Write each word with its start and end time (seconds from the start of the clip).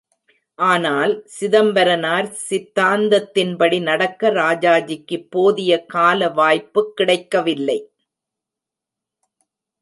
ஆனால், 0.59 1.11
சிதம்பரனார் 1.25 2.29
சித்தாந்தத்தின் 2.49 3.57
படி 3.57 3.79
நடக்க 3.79 4.31
ராஜாஜிக்குப் 4.31 5.27
போதிய 5.29 5.85
கால 5.85 6.29
வாய்ப்புக் 6.29 6.95
கிடைக்கவில்லை. 6.95 7.79